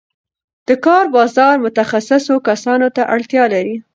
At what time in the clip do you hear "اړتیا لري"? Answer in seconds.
3.15-3.75